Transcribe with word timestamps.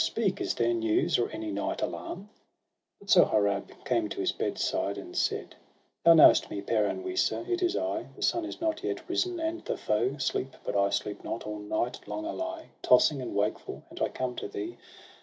Speak! 0.03 0.41
is 0.41 0.55
there 0.55 0.73
news, 0.73 1.19
or 1.19 1.29
any 1.29 1.51
night 1.51 1.83
alarm.?' 1.83 2.27
But 2.99 3.11
Sohrab 3.11 3.71
came 3.85 4.09
to 4.09 4.19
the 4.25 4.33
bedside, 4.35 4.97
and 4.97 5.15
said:— 5.15 5.53
Thou 6.03 6.15
know'st 6.15 6.49
me, 6.49 6.59
Peran 6.63 7.03
Wisa! 7.03 7.45
it 7.47 7.61
is 7.61 7.77
I. 7.77 8.07
The 8.15 8.23
sun 8.23 8.43
is 8.45 8.59
not 8.59 8.83
yet 8.83 9.07
risen, 9.07 9.39
and 9.39 9.63
the 9.63 9.77
foe 9.77 10.17
Sleep; 10.17 10.55
but 10.65 10.75
I 10.75 10.89
sleep 10.89 11.23
not; 11.23 11.43
all 11.45 11.59
night 11.59 11.99
long 12.07 12.25
I 12.25 12.31
lie 12.31 12.69
Tossing 12.81 13.21
and 13.21 13.35
wakeful, 13.35 13.83
and 13.91 14.01
I 14.01 14.07
come 14.09 14.35
to 14.37 14.47
thee. 14.47 14.79